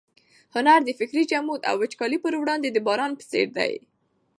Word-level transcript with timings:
هنر 0.55 0.79
د 0.85 0.89
فکري 0.99 1.23
جمود 1.31 1.61
او 1.69 1.75
وچکالۍ 1.81 2.17
پر 2.23 2.33
وړاندې 2.41 2.69
د 2.71 2.77
باران 2.87 3.11
په 3.15 3.23
څېر 3.31 3.47
دی. 3.57 3.73